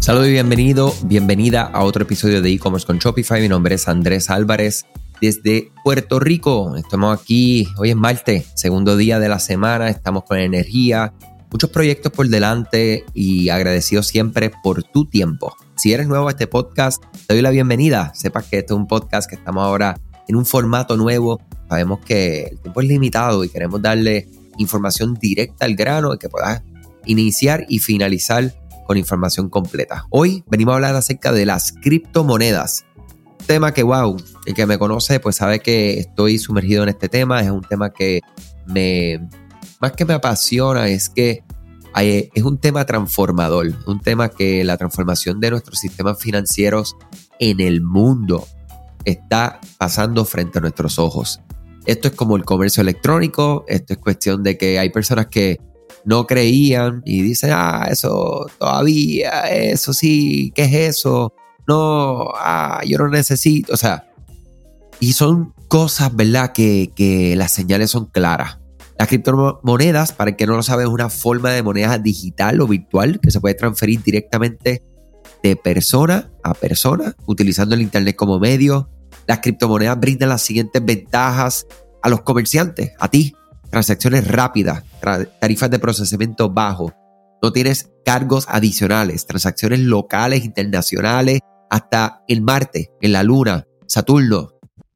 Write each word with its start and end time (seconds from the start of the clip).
Saludos 0.00 0.28
y 0.28 0.32
bienvenido, 0.32 0.94
bienvenida 1.04 1.60
a 1.62 1.84
otro 1.84 2.04
episodio 2.04 2.40
de 2.40 2.50
e-commerce 2.50 2.86
con 2.86 2.98
Shopify. 2.98 3.42
Mi 3.42 3.48
nombre 3.48 3.74
es 3.74 3.86
Andrés 3.86 4.30
Álvarez 4.30 4.86
desde 5.20 5.72
Puerto 5.84 6.18
Rico. 6.18 6.74
Estamos 6.74 7.20
aquí, 7.20 7.68
hoy 7.76 7.90
es 7.90 7.96
martes, 7.96 8.46
segundo 8.54 8.96
día 8.96 9.18
de 9.18 9.28
la 9.28 9.38
semana, 9.38 9.90
estamos 9.90 10.24
con 10.24 10.38
energía, 10.38 11.12
muchos 11.52 11.68
proyectos 11.68 12.12
por 12.12 12.28
delante 12.28 13.04
y 13.12 13.50
agradecido 13.50 14.02
siempre 14.02 14.50
por 14.62 14.82
tu 14.82 15.04
tiempo. 15.04 15.54
Si 15.76 15.92
eres 15.92 16.08
nuevo 16.08 16.28
a 16.28 16.30
este 16.30 16.46
podcast, 16.46 17.02
te 17.26 17.34
doy 17.34 17.42
la 17.42 17.50
bienvenida. 17.50 18.10
Sepas 18.14 18.46
que 18.46 18.58
este 18.58 18.72
es 18.72 18.78
un 18.78 18.86
podcast 18.86 19.28
que 19.28 19.36
estamos 19.36 19.62
ahora 19.62 20.00
en 20.28 20.34
un 20.34 20.46
formato 20.46 20.96
nuevo. 20.96 21.42
Sabemos 21.68 22.00
que 22.00 22.44
el 22.44 22.58
tiempo 22.58 22.80
es 22.80 22.88
limitado 22.88 23.44
y 23.44 23.50
queremos 23.50 23.82
darle 23.82 24.30
información 24.56 25.12
directa 25.20 25.66
al 25.66 25.76
grano 25.76 26.14
y 26.14 26.18
que 26.18 26.30
puedas 26.30 26.62
iniciar 27.04 27.66
y 27.68 27.80
finalizar 27.80 28.54
con 28.90 28.96
información 28.96 29.48
completa. 29.48 30.08
Hoy 30.10 30.42
venimos 30.48 30.72
a 30.72 30.74
hablar 30.74 30.96
acerca 30.96 31.30
de 31.30 31.46
las 31.46 31.70
criptomonedas. 31.70 32.86
Tema 33.46 33.72
que, 33.72 33.84
wow, 33.84 34.16
el 34.46 34.54
que 34.54 34.66
me 34.66 34.80
conoce 34.80 35.20
pues 35.20 35.36
sabe 35.36 35.60
que 35.60 36.00
estoy 36.00 36.38
sumergido 36.38 36.82
en 36.82 36.88
este 36.88 37.08
tema. 37.08 37.40
Es 37.40 37.52
un 37.52 37.60
tema 37.60 37.90
que 37.90 38.18
me, 38.66 39.28
más 39.80 39.92
que 39.92 40.04
me 40.04 40.14
apasiona, 40.14 40.88
es 40.88 41.08
que 41.08 41.44
es 41.94 42.42
un 42.42 42.58
tema 42.58 42.84
transformador. 42.84 43.72
Un 43.86 44.00
tema 44.00 44.28
que 44.28 44.64
la 44.64 44.76
transformación 44.76 45.38
de 45.38 45.52
nuestros 45.52 45.78
sistemas 45.78 46.18
financieros 46.18 46.96
en 47.38 47.60
el 47.60 47.82
mundo 47.82 48.44
está 49.04 49.60
pasando 49.78 50.24
frente 50.24 50.58
a 50.58 50.62
nuestros 50.62 50.98
ojos. 50.98 51.40
Esto 51.86 52.08
es 52.08 52.14
como 52.14 52.34
el 52.34 52.44
comercio 52.44 52.80
electrónico, 52.80 53.64
esto 53.68 53.92
es 53.92 54.00
cuestión 54.00 54.42
de 54.42 54.58
que 54.58 54.80
hay 54.80 54.90
personas 54.90 55.28
que 55.28 55.60
no 56.04 56.26
creían 56.26 57.02
y 57.04 57.22
dicen, 57.22 57.50
ah, 57.52 57.86
eso 57.90 58.46
todavía, 58.58 59.42
eso 59.50 59.92
sí, 59.92 60.52
¿qué 60.54 60.64
es 60.64 60.74
eso? 60.96 61.34
No, 61.66 62.28
ah, 62.36 62.80
yo 62.86 62.98
no 62.98 63.08
necesito, 63.08 63.72
o 63.72 63.76
sea, 63.76 64.10
y 64.98 65.12
son 65.14 65.54
cosas, 65.68 66.14
¿verdad? 66.14 66.52
Que, 66.52 66.92
que 66.94 67.34
las 67.36 67.52
señales 67.52 67.90
son 67.90 68.06
claras. 68.06 68.58
Las 68.98 69.08
criptomonedas, 69.08 70.12
para 70.12 70.30
el 70.30 70.36
que 70.36 70.46
no 70.46 70.56
lo 70.56 70.62
sabe, 70.62 70.82
es 70.82 70.88
una 70.90 71.08
forma 71.08 71.50
de 71.52 71.62
moneda 71.62 71.96
digital 71.96 72.60
o 72.60 72.66
virtual 72.66 73.18
que 73.18 73.30
se 73.30 73.40
puede 73.40 73.54
transferir 73.54 74.02
directamente 74.02 74.82
de 75.42 75.56
persona 75.56 76.30
a 76.42 76.52
persona 76.52 77.16
utilizando 77.24 77.74
el 77.74 77.80
Internet 77.80 78.14
como 78.14 78.38
medio. 78.38 78.90
Las 79.26 79.38
criptomonedas 79.38 79.98
brindan 79.98 80.28
las 80.28 80.42
siguientes 80.42 80.84
ventajas 80.84 81.66
a 82.02 82.10
los 82.10 82.20
comerciantes, 82.22 82.92
a 82.98 83.08
ti, 83.08 83.34
transacciones 83.70 84.26
rápidas, 84.26 84.84
tarifas 85.40 85.70
de 85.70 85.78
procesamiento 85.78 86.50
bajo, 86.50 86.92
no 87.42 87.52
tienes 87.52 87.90
cargos 88.04 88.46
adicionales, 88.48 89.26
transacciones 89.26 89.80
locales, 89.80 90.44
internacionales, 90.44 91.40
hasta 91.70 92.22
el 92.28 92.42
Marte, 92.42 92.90
en 93.00 93.12
la 93.12 93.22
Luna, 93.22 93.64
Saturno, 93.86 94.50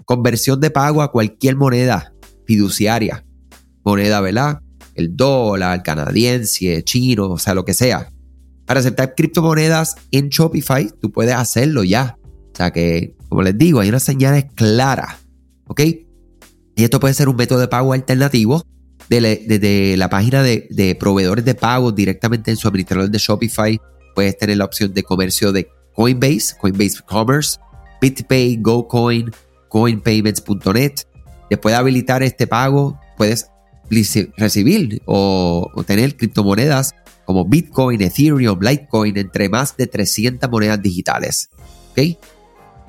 conversión 0.04 0.60
de 0.60 0.70
pago 0.70 1.02
a 1.02 1.10
cualquier 1.10 1.56
moneda 1.56 2.12
fiduciaria, 2.46 3.24
moneda, 3.84 4.20
¿verdad? 4.20 4.58
El 4.94 5.16
dólar, 5.16 5.76
el 5.76 5.82
canadiense, 5.82 6.82
chino, 6.84 7.30
o 7.30 7.38
sea, 7.38 7.54
lo 7.54 7.64
que 7.64 7.74
sea. 7.74 8.10
Para 8.66 8.80
aceptar 8.80 9.14
criptomonedas 9.14 9.96
en 10.10 10.28
Shopify, 10.28 10.90
tú 11.00 11.10
puedes 11.12 11.34
hacerlo 11.34 11.84
ya. 11.84 12.16
O 12.52 12.56
sea 12.56 12.70
que, 12.72 13.16
como 13.28 13.42
les 13.42 13.56
digo, 13.56 13.80
hay 13.80 13.88
unas 13.88 14.02
señales 14.02 14.46
claras, 14.54 15.16
¿ok? 15.66 15.80
Y 16.76 16.84
esto 16.84 17.00
puede 17.00 17.14
ser 17.14 17.28
un 17.28 17.36
método 17.36 17.60
de 17.60 17.68
pago 17.68 17.92
alternativo 17.92 18.64
desde 19.08 19.96
la, 19.96 20.08
página 20.08 20.42
de, 20.42 20.96
proveedores 20.98 21.44
de 21.44 21.54
pago 21.54 21.92
directamente 21.92 22.50
en 22.50 22.56
su 22.56 22.68
administrador 22.68 23.10
de 23.10 23.18
Shopify. 23.18 23.80
Puedes 24.14 24.36
tener 24.38 24.56
la 24.56 24.64
opción 24.64 24.92
de 24.92 25.02
comercio 25.02 25.52
de 25.52 25.68
Coinbase, 25.94 26.56
Coinbase 26.60 27.02
Commerce, 27.06 27.58
BitPay, 28.00 28.58
GoCoin, 28.60 29.30
CoinPayments.net. 29.68 30.92
Después 31.50 31.72
de 31.72 31.76
habilitar 31.76 32.22
este 32.22 32.46
pago, 32.46 32.98
puedes 33.16 33.48
recibir 34.36 35.02
o, 35.04 35.70
tener 35.86 36.16
criptomonedas 36.16 36.94
como 37.24 37.44
Bitcoin, 37.44 38.02
Ethereum, 38.02 38.58
Litecoin, 38.60 39.16
entre 39.16 39.48
más 39.48 39.76
de 39.76 39.86
300 39.86 40.50
monedas 40.50 40.80
digitales. 40.82 41.50
¿Ok? 41.90 42.18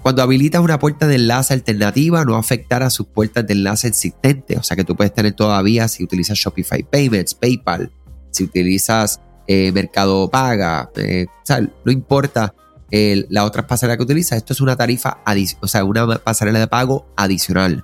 Cuando 0.06 0.22
habilitas 0.22 0.62
una 0.62 0.78
puerta 0.78 1.08
de 1.08 1.16
enlace 1.16 1.56
alternativa, 1.56 2.24
no 2.26 2.36
afectará 2.36 2.86
a 2.86 2.90
sus 2.92 3.08
puertas 3.08 3.48
de 3.48 3.54
enlace 3.54 3.88
existentes. 3.88 4.56
O 4.56 4.62
sea 4.62 4.78
que 4.78 4.84
tú 4.84 4.96
puedes 4.96 5.12
tener 5.12 5.34
todavía, 5.34 5.88
si 5.88 6.04
utilizas 6.04 6.38
Shopify 6.38 6.84
Payments, 6.84 7.34
PayPal, 7.34 7.92
si 8.30 8.44
utilizas 8.44 9.20
eh, 9.48 9.72
Mercado 9.72 10.30
Paga, 10.30 10.92
eh, 10.96 11.26
o 11.28 11.44
sea, 11.44 11.60
no 11.60 11.92
importa 11.92 12.54
la 12.92 13.46
otra 13.46 13.66
pasarela 13.66 13.98
que 13.98 14.04
utilizas, 14.04 14.38
esto 14.38 14.54
es 14.54 14.62
una 14.62 14.76
tarifa, 14.76 15.24
o 15.60 15.68
sea, 15.68 15.84
una 15.84 16.20
pasarela 16.20 16.60
de 16.60 16.68
pago 16.68 17.12
adicional. 17.18 17.84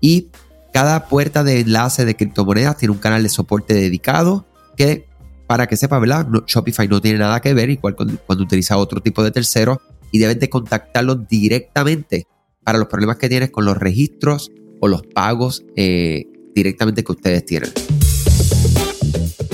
Y 0.00 0.26
cada 0.72 1.06
puerta 1.06 1.44
de 1.44 1.60
enlace 1.60 2.04
de 2.04 2.16
criptomonedas 2.16 2.78
tiene 2.78 2.90
un 2.90 2.98
canal 2.98 3.22
de 3.22 3.28
soporte 3.28 3.74
dedicado 3.74 4.44
que, 4.76 5.06
para 5.46 5.68
que 5.68 5.76
sepa, 5.76 6.00
¿verdad? 6.00 6.26
Shopify 6.48 6.88
no 6.88 7.00
tiene 7.00 7.20
nada 7.20 7.38
que 7.38 7.54
ver, 7.54 7.70
igual 7.70 7.94
cuando, 7.94 8.18
cuando 8.26 8.42
utiliza 8.42 8.76
otro 8.76 9.00
tipo 9.00 9.22
de 9.22 9.30
tercero 9.30 9.80
y 10.10 10.18
debes 10.18 10.40
de 10.40 10.48
contactarlos 10.48 11.28
directamente 11.28 12.26
para 12.64 12.78
los 12.78 12.88
problemas 12.88 13.16
que 13.16 13.28
tienes 13.28 13.50
con 13.50 13.64
los 13.64 13.76
registros 13.76 14.50
o 14.80 14.88
los 14.88 15.02
pagos 15.02 15.64
eh, 15.76 16.24
directamente 16.54 17.04
que 17.04 17.12
ustedes 17.12 17.44
tienen. 17.44 17.70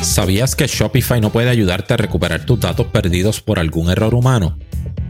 ¿Sabías 0.02 0.54
que 0.54 0.66
Shopify 0.66 1.20
no 1.20 1.30
puede 1.30 1.50
ayudarte 1.50 1.94
a 1.94 1.96
recuperar 1.96 2.46
tus 2.46 2.60
datos 2.60 2.86
perdidos 2.86 3.40
por 3.40 3.58
algún 3.58 3.90
error 3.90 4.14
humano? 4.14 4.56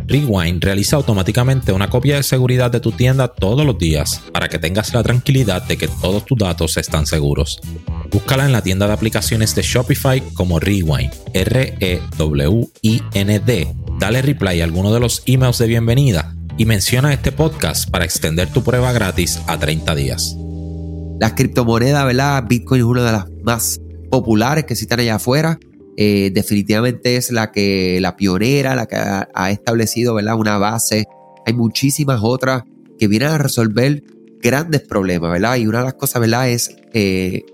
Rewind 0.07 0.63
realiza 0.63 0.97
automáticamente 0.97 1.73
una 1.73 1.91
copia 1.91 2.17
de 2.17 2.23
seguridad 2.23 2.71
de 2.71 2.81
tu 2.81 2.93
tienda 2.93 3.29
todos 3.29 3.67
los 3.67 3.77
días 3.77 4.23
para 4.33 4.49
que 4.49 4.59
tengas 4.59 4.95
la 4.95 5.03
tranquilidad 5.03 5.65
de 5.65 5.77
que 5.77 5.89
todos 5.89 6.25
tus 6.25 6.39
datos 6.39 6.77
están 6.77 7.07
seguros. 7.07 7.61
Búscala 8.11 8.47
en 8.47 8.53
la 8.53 8.63
tienda 8.63 8.87
de 8.87 8.93
aplicaciones 8.93 9.55
de 9.57 9.63
Shopify 9.63 10.21
como 10.35 10.61
Rewind, 10.61 11.13
R-E-W-I-N-D 11.35 11.97
dale 13.99 14.23
reply 14.23 14.61
a 14.61 14.65
alguno 14.65 14.93
de 14.93 15.01
los 15.01 15.23
emails 15.27 15.59
de 15.59 15.67
bienvenida 15.67 16.35
y 16.59 16.67
menciona 16.67 17.13
este 17.13 17.33
podcast 17.33 17.91
para 17.91 18.05
extender 18.05 18.53
tu 18.53 18.63
prueba 18.63 18.93
gratis 18.93 19.41
a 19.47 19.59
30 19.59 19.95
días. 19.95 20.37
Las 21.19 21.33
criptomonedas, 21.33 22.05
¿verdad? 22.05 22.45
Bitcoin 22.47 22.81
es 22.81 22.87
una 22.87 23.05
de 23.05 23.13
las 23.13 23.27
más 23.43 23.81
populares 24.11 24.65
que 24.65 24.75
existen 24.75 25.01
allá 25.01 25.17
afuera. 25.17 25.59
Eh, 25.97 26.31
definitivamente 26.35 27.17
es 27.17 27.33
la 27.33 27.53
que 27.53 27.99
la 28.01 28.17
pionera, 28.17 28.75
la 28.75 28.87
que 28.87 28.97
ha, 28.97 29.51
establecido 29.51 30.15
¿verdad? 30.15 30.35
una 30.37 30.59
base. 30.59 31.07
Hay 31.47 31.55
muchísimas 31.55 32.21
otras 32.23 32.65
que 32.99 33.09
vienen 33.09 33.29
a 33.29 33.39
resolver 33.39 34.03
grandes 34.43 34.83
problemas, 34.83 35.33
¿verdad? 35.33 35.57
Y 35.57 35.67
una 35.67 35.79
de 35.79 35.85
las 35.85 35.95
cosas, 35.95 36.21
¿verdad? 36.21 36.51
Es, 36.51 36.77
eh, 36.93 37.45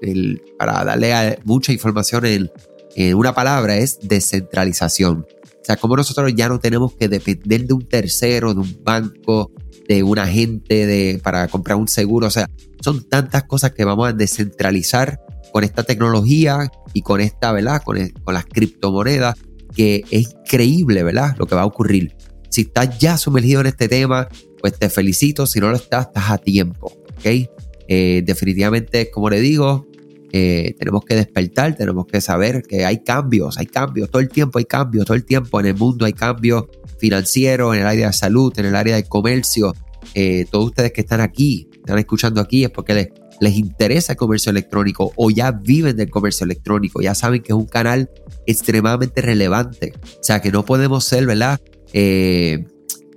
para 0.58 0.84
darle 0.84 1.38
mucha 1.44 1.72
información 1.72 2.26
en, 2.26 2.50
en, 2.96 3.14
una 3.14 3.32
palabra, 3.32 3.76
es 3.76 4.00
descentralización. 4.02 5.24
O 5.62 5.64
sea, 5.64 5.76
como 5.76 5.96
nosotros 5.96 6.32
ya 6.34 6.48
no 6.48 6.58
tenemos 6.58 6.94
que 6.94 7.08
depender 7.08 7.66
de 7.66 7.74
un 7.74 7.86
tercero, 7.86 8.52
de 8.52 8.60
un 8.60 8.80
banco, 8.82 9.52
de 9.88 10.02
un 10.02 10.18
agente 10.18 10.86
de, 10.86 11.20
para 11.22 11.46
comprar 11.46 11.78
un 11.78 11.86
seguro. 11.86 12.26
O 12.26 12.30
sea, 12.30 12.50
son 12.80 13.08
tantas 13.08 13.44
cosas 13.44 13.70
que 13.70 13.84
vamos 13.84 14.08
a 14.08 14.12
descentralizar 14.12 15.20
con 15.52 15.62
esta 15.62 15.84
tecnología 15.84 16.68
y 16.92 17.02
con 17.02 17.20
esta, 17.20 17.52
¿verdad? 17.52 17.80
Con, 17.84 17.96
con 18.24 18.34
las 18.34 18.44
criptomonedas, 18.46 19.36
que 19.76 20.02
es 20.10 20.32
increíble, 20.32 21.04
¿verdad? 21.04 21.36
Lo 21.38 21.46
que 21.46 21.54
va 21.54 21.62
a 21.62 21.66
ocurrir. 21.66 22.16
Si 22.50 22.62
estás 22.62 22.98
ya 22.98 23.16
sumergido 23.16 23.60
en 23.60 23.68
este 23.68 23.88
tema, 23.88 24.28
pues 24.60 24.76
te 24.76 24.90
felicito. 24.90 25.46
Si 25.46 25.60
no 25.60 25.70
lo 25.70 25.76
estás, 25.76 26.08
estás 26.08 26.30
a 26.30 26.38
tiempo, 26.38 26.92
¿ok? 27.18 27.48
Eh, 27.86 28.22
definitivamente, 28.24 29.10
como 29.10 29.30
le 29.30 29.40
digo, 29.40 29.86
eh, 30.34 30.74
tenemos 30.78 31.04
que 31.04 31.14
despertar, 31.14 31.76
tenemos 31.76 32.06
que 32.06 32.22
saber 32.22 32.62
que 32.62 32.86
hay 32.86 33.02
cambios, 33.02 33.58
hay 33.58 33.66
cambios, 33.66 34.10
todo 34.10 34.22
el 34.22 34.30
tiempo 34.30 34.58
hay 34.58 34.64
cambios, 34.64 35.04
todo 35.04 35.14
el 35.14 35.26
tiempo 35.26 35.60
en 35.60 35.66
el 35.66 35.74
mundo 35.74 36.06
hay 36.06 36.14
cambios 36.14 36.64
financieros, 36.98 37.74
en 37.74 37.82
el 37.82 37.86
área 37.86 38.06
de 38.06 38.12
salud, 38.14 38.50
en 38.56 38.64
el 38.64 38.74
área 38.74 38.96
de 38.96 39.04
comercio. 39.04 39.74
Eh, 40.14 40.46
todos 40.50 40.66
ustedes 40.66 40.92
que 40.92 41.02
están 41.02 41.20
aquí, 41.20 41.68
están 41.74 41.98
escuchando 41.98 42.40
aquí, 42.40 42.64
es 42.64 42.70
porque 42.70 42.94
les, 42.94 43.08
les 43.40 43.56
interesa 43.56 44.12
el 44.12 44.16
comercio 44.16 44.50
electrónico 44.50 45.12
o 45.16 45.30
ya 45.30 45.52
viven 45.52 45.96
del 45.96 46.08
comercio 46.08 46.44
electrónico, 46.44 47.02
ya 47.02 47.14
saben 47.14 47.42
que 47.42 47.52
es 47.52 47.58
un 47.58 47.66
canal 47.66 48.08
extremadamente 48.46 49.20
relevante. 49.20 49.92
O 50.18 50.22
sea, 50.22 50.40
que 50.40 50.50
no 50.50 50.64
podemos 50.64 51.04
ser, 51.04 51.26
¿verdad? 51.26 51.60
Eh, 51.92 52.64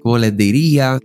como 0.01 0.18
les 0.18 0.35
diría, 0.35 1.00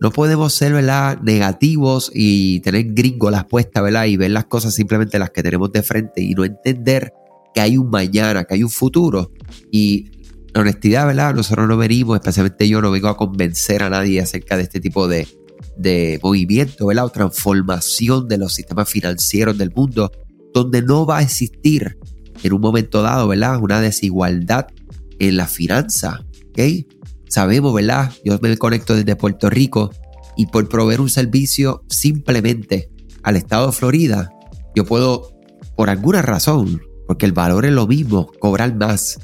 no 0.00 0.10
podemos 0.10 0.54
ser, 0.54 0.72
¿verdad? 0.72 1.20
Negativos 1.20 2.10
y 2.14 2.60
tener 2.60 2.86
gringolas 2.94 3.44
puestas, 3.44 3.82
¿verdad? 3.82 4.06
Y 4.06 4.16
ver 4.16 4.30
las 4.30 4.46
cosas 4.46 4.74
simplemente 4.74 5.18
las 5.18 5.30
que 5.30 5.42
tenemos 5.42 5.70
de 5.72 5.82
frente 5.82 6.22
y 6.22 6.34
no 6.34 6.44
entender 6.44 7.12
que 7.54 7.60
hay 7.60 7.76
un 7.76 7.90
mañana, 7.90 8.44
que 8.44 8.54
hay 8.54 8.62
un 8.62 8.70
futuro. 8.70 9.30
Y 9.70 10.10
la 10.54 10.62
honestidad, 10.62 11.06
¿verdad? 11.06 11.34
Nosotros 11.34 11.68
no 11.68 11.76
venimos, 11.76 12.16
especialmente 12.16 12.66
yo 12.66 12.80
no 12.80 12.90
vengo 12.90 13.08
a 13.08 13.16
convencer 13.16 13.82
a 13.82 13.90
nadie 13.90 14.20
acerca 14.20 14.56
de 14.56 14.62
este 14.62 14.80
tipo 14.80 15.06
de, 15.06 15.28
de 15.76 16.18
movimiento, 16.22 16.86
¿verdad? 16.86 17.04
O 17.04 17.10
transformación 17.10 18.26
de 18.26 18.38
los 18.38 18.54
sistemas 18.54 18.88
financieros 18.88 19.58
del 19.58 19.70
mundo, 19.70 20.10
donde 20.54 20.80
no 20.80 21.04
va 21.04 21.18
a 21.18 21.22
existir 21.22 21.98
en 22.42 22.52
un 22.54 22.60
momento 22.62 23.02
dado, 23.02 23.28
¿verdad? 23.28 23.58
Una 23.60 23.82
desigualdad 23.82 24.66
en 25.18 25.36
la 25.36 25.46
finanza, 25.46 26.24
¿ok? 26.48 26.86
Sabemos, 27.30 27.72
¿verdad? 27.72 28.12
Yo 28.24 28.38
me 28.42 28.56
conecto 28.58 28.96
desde 28.96 29.14
Puerto 29.14 29.48
Rico 29.48 29.92
y 30.36 30.46
por 30.46 30.68
proveer 30.68 31.00
un 31.00 31.08
servicio 31.08 31.84
simplemente 31.88 32.90
al 33.22 33.36
estado 33.36 33.68
de 33.68 33.72
Florida, 33.72 34.30
yo 34.74 34.84
puedo, 34.84 35.30
por 35.76 35.90
alguna 35.90 36.22
razón, 36.22 36.82
porque 37.06 37.26
el 37.26 37.32
valor 37.32 37.64
es 37.66 37.72
lo 37.72 37.86
mismo, 37.86 38.32
cobrar 38.40 38.74
más. 38.74 39.20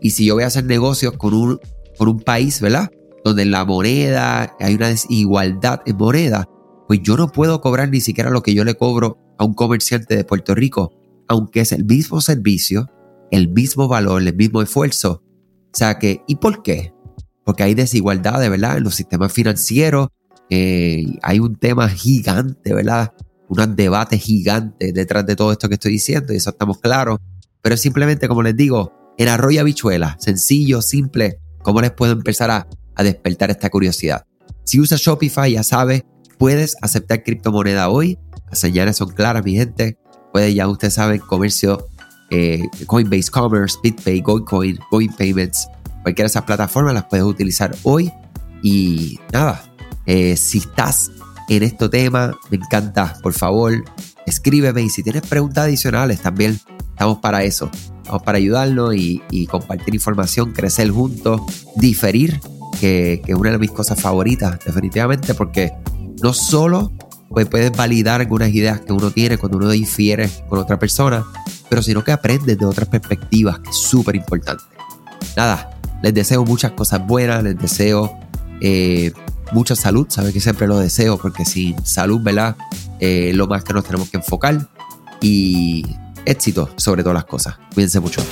Y 0.00 0.10
si 0.10 0.24
yo 0.24 0.34
voy 0.34 0.44
a 0.44 0.46
hacer 0.46 0.64
negocios 0.64 1.18
con 1.18 1.34
un, 1.34 1.60
con 1.98 2.08
un 2.08 2.20
país, 2.20 2.62
¿verdad? 2.62 2.90
Donde 3.24 3.44
la 3.44 3.66
moneda, 3.66 4.56
hay 4.58 4.74
una 4.74 4.88
desigualdad 4.88 5.82
en 5.84 5.98
moneda, 5.98 6.48
pues 6.88 7.00
yo 7.02 7.18
no 7.18 7.28
puedo 7.28 7.60
cobrar 7.60 7.90
ni 7.90 8.00
siquiera 8.00 8.30
lo 8.30 8.42
que 8.42 8.54
yo 8.54 8.64
le 8.64 8.74
cobro 8.74 9.18
a 9.38 9.44
un 9.44 9.52
comerciante 9.52 10.16
de 10.16 10.24
Puerto 10.24 10.54
Rico, 10.54 10.92
aunque 11.28 11.60
es 11.60 11.72
el 11.72 11.84
mismo 11.84 12.22
servicio, 12.22 12.88
el 13.30 13.48
mismo 13.48 13.86
valor, 13.86 14.22
el 14.22 14.34
mismo 14.34 14.62
esfuerzo. 14.62 15.22
O 15.72 15.76
sea 15.76 15.98
que, 15.98 16.22
¿y 16.26 16.36
por 16.36 16.62
qué? 16.62 16.94
Porque 17.50 17.64
hay 17.64 17.74
desigualdad, 17.74 18.48
¿verdad? 18.48 18.76
En 18.76 18.84
los 18.84 18.94
sistemas 18.94 19.32
financieros, 19.32 20.06
eh, 20.50 21.04
hay 21.20 21.40
un 21.40 21.56
tema 21.56 21.88
gigante, 21.88 22.72
¿verdad? 22.72 23.12
Un 23.48 23.74
debate 23.74 24.18
gigante 24.18 24.92
detrás 24.92 25.26
de 25.26 25.34
todo 25.34 25.50
esto 25.50 25.68
que 25.68 25.74
estoy 25.74 25.90
diciendo, 25.90 26.32
y 26.32 26.36
eso 26.36 26.50
estamos 26.50 26.78
claros. 26.78 27.18
Pero 27.60 27.76
simplemente, 27.76 28.28
como 28.28 28.44
les 28.44 28.54
digo, 28.54 28.92
en 29.18 29.26
arroyo 29.26 29.62
habichuela, 29.62 30.16
sencillo, 30.20 30.80
simple, 30.80 31.40
¿cómo 31.62 31.80
les 31.80 31.90
puedo 31.90 32.12
empezar 32.12 32.52
a, 32.52 32.68
a 32.94 33.02
despertar 33.02 33.50
esta 33.50 33.68
curiosidad? 33.68 34.24
Si 34.62 34.78
usas 34.78 35.00
Shopify, 35.00 35.50
ya 35.50 35.64
sabes, 35.64 36.04
puedes 36.38 36.76
aceptar 36.82 37.24
criptomoneda 37.24 37.88
hoy. 37.88 38.16
Las 38.48 38.60
señales 38.60 38.96
son 38.96 39.08
claras, 39.08 39.44
mi 39.44 39.56
gente. 39.56 39.98
Puede 40.32 40.54
ya 40.54 40.68
ustedes 40.68 40.94
saben, 40.94 41.18
comercio, 41.18 41.88
eh, 42.30 42.62
Coinbase 42.86 43.28
Commerce, 43.28 43.76
BitPay, 43.82 44.20
GoCoin, 44.20 44.78
Coin 44.88 45.12
Payments, 45.14 45.66
cualquiera 46.02 46.26
de 46.26 46.30
esas 46.30 46.44
plataformas 46.44 46.94
las 46.94 47.04
puedes 47.04 47.24
utilizar 47.24 47.74
hoy. 47.82 48.12
Y 48.62 49.18
nada, 49.32 49.62
eh, 50.06 50.36
si 50.36 50.58
estás 50.58 51.10
en 51.48 51.62
este 51.62 51.88
tema, 51.88 52.36
me 52.50 52.58
encanta, 52.58 53.16
por 53.22 53.32
favor, 53.32 53.72
escríbeme. 54.26 54.82
Y 54.82 54.90
si 54.90 55.02
tienes 55.02 55.22
preguntas 55.22 55.64
adicionales, 55.64 56.20
también 56.20 56.60
estamos 56.90 57.18
para 57.18 57.42
eso. 57.42 57.70
Estamos 57.98 58.22
para 58.22 58.38
ayudarnos 58.38 58.94
y, 58.94 59.46
compartir 59.50 59.94
información, 59.94 60.52
crecer 60.52 60.90
juntos, 60.90 61.40
diferir, 61.76 62.40
que, 62.80 63.22
que 63.24 63.32
es 63.32 63.38
una 63.38 63.50
de 63.50 63.58
mis 63.58 63.70
cosas 63.70 64.00
favoritas, 64.00 64.58
definitivamente, 64.64 65.34
porque 65.34 65.72
no 66.22 66.32
solo 66.32 66.92
pues 67.30 67.46
puedes 67.46 67.70
validar 67.70 68.20
algunas 68.20 68.48
ideas 68.50 68.80
que 68.80 68.92
uno 68.92 69.12
tiene 69.12 69.38
cuando 69.38 69.58
uno 69.58 69.70
difiere 69.70 70.28
con 70.48 70.58
otra 70.58 70.80
persona, 70.80 71.24
pero 71.68 71.80
sino 71.80 72.02
que 72.02 72.10
aprendes 72.10 72.58
de 72.58 72.66
otras 72.66 72.88
perspectivas, 72.88 73.60
que 73.60 73.70
es 73.70 73.76
súper 73.76 74.16
importante. 74.16 74.64
Nada, 75.36 75.69
les 76.02 76.14
deseo 76.14 76.44
muchas 76.44 76.72
cosas 76.72 77.06
buenas, 77.06 77.42
les 77.42 77.58
deseo 77.58 78.18
eh, 78.60 79.12
mucha 79.52 79.74
salud, 79.74 80.06
saben 80.08 80.32
que 80.32 80.40
siempre 80.40 80.66
lo 80.66 80.78
deseo, 80.78 81.18
porque 81.18 81.44
sin 81.44 81.84
salud, 81.84 82.20
¿verdad? 82.22 82.56
Eh, 83.00 83.32
lo 83.34 83.46
más 83.46 83.64
que 83.64 83.72
nos 83.72 83.84
tenemos 83.84 84.10
que 84.10 84.18
enfocar 84.18 84.68
y 85.20 85.84
éxito 86.24 86.70
sobre 86.76 87.02
todas 87.02 87.14
las 87.14 87.24
cosas. 87.24 87.56
Cuídense 87.74 88.00
mucho. 88.00 88.22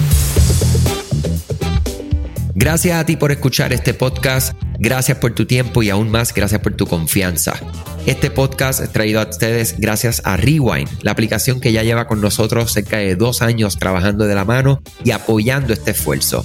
Gracias 2.54 2.98
a 2.98 3.06
ti 3.06 3.16
por 3.16 3.30
escuchar 3.30 3.72
este 3.72 3.94
podcast, 3.94 4.52
gracias 4.80 5.18
por 5.18 5.32
tu 5.32 5.46
tiempo 5.46 5.80
y 5.84 5.90
aún 5.90 6.10
más 6.10 6.34
gracias 6.34 6.60
por 6.60 6.74
tu 6.74 6.88
confianza. 6.88 7.54
Este 8.04 8.32
podcast 8.32 8.80
es 8.80 8.90
traído 8.90 9.20
a 9.20 9.28
ustedes 9.28 9.76
gracias 9.78 10.22
a 10.24 10.36
Rewind, 10.36 10.88
la 11.02 11.12
aplicación 11.12 11.60
que 11.60 11.72
ya 11.72 11.84
lleva 11.84 12.08
con 12.08 12.20
nosotros 12.20 12.72
cerca 12.72 12.96
de 12.96 13.14
dos 13.14 13.42
años 13.42 13.78
trabajando 13.78 14.26
de 14.26 14.34
la 14.34 14.44
mano 14.44 14.82
y 15.04 15.12
apoyando 15.12 15.72
este 15.72 15.92
esfuerzo. 15.92 16.44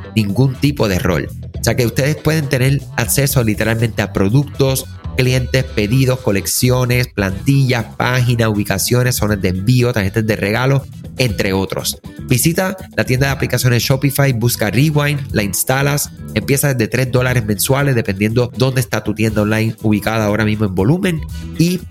ningún 0.15 0.55
tipo 0.55 0.87
de 0.87 0.95
error. 0.95 1.27
O 1.59 1.63
sea 1.63 1.75
que 1.75 1.85
ustedes 1.85 2.15
pueden 2.15 2.47
tener 2.49 2.81
acceso 2.97 3.43
literalmente 3.43 4.01
a 4.01 4.13
productos, 4.13 4.85
clientes, 5.15 5.63
pedidos, 5.63 6.19
colecciones, 6.19 7.07
plantillas, 7.07 7.85
páginas, 7.97 8.49
ubicaciones, 8.49 9.15
zonas 9.15 9.41
de 9.41 9.49
envío, 9.49 9.93
tarjetas 9.93 10.25
de 10.25 10.35
regalo, 10.35 10.83
entre 11.17 11.53
otros. 11.53 11.99
Visita 12.27 12.77
la 12.95 13.03
tienda 13.03 13.27
de 13.27 13.33
aplicaciones 13.33 13.83
Shopify, 13.83 14.33
busca 14.33 14.71
Rewind, 14.71 15.19
la 15.31 15.43
instalas, 15.43 16.11
empieza 16.33 16.73
desde 16.73 16.87
3 16.87 17.11
dólares 17.11 17.45
mensuales 17.45 17.93
dependiendo 17.93 18.51
dónde 18.57 18.81
está 18.81 19.03
tu 19.03 19.13
tienda 19.13 19.41
online 19.41 19.75
ubicada 19.83 20.25
ahora 20.25 20.45
mismo 20.45 20.65
en 20.65 20.75
volumen 20.75 21.21
y 21.59 21.81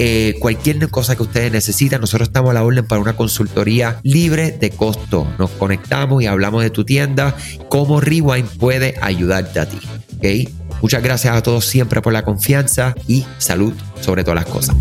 eh, 0.00 0.36
cualquier 0.38 0.88
cosa 0.90 1.16
que 1.16 1.24
ustedes 1.24 1.50
necesitan, 1.50 2.00
nosotros 2.00 2.28
estamos 2.28 2.50
a 2.50 2.54
la 2.54 2.62
orden 2.62 2.86
para 2.86 3.00
una 3.00 3.16
consultoría 3.16 3.98
libre 4.04 4.52
de 4.52 4.70
costo. 4.70 5.26
Nos 5.38 5.50
conectamos 5.50 6.22
y 6.22 6.26
hablamos 6.26 6.62
de 6.62 6.70
tu 6.70 6.84
tienda, 6.84 7.34
cómo 7.68 8.00
Rewind 8.00 8.48
puede 8.58 8.94
ayudarte 9.02 9.58
a 9.58 9.68
ti. 9.68 9.80
¿okay? 10.16 10.48
Muchas 10.82 11.02
gracias 11.02 11.34
a 11.34 11.42
todos 11.42 11.64
siempre 11.64 12.00
por 12.00 12.12
la 12.12 12.22
confianza 12.24 12.94
y 13.08 13.24
salud 13.38 13.74
sobre 14.00 14.22
todas 14.22 14.44
las 14.44 14.52
cosas. 14.52 14.76